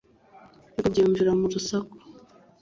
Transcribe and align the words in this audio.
imfubyi 0.73 0.97
yumvira 1.01 1.31
mu 1.39 1.45
rusaku 1.53 1.95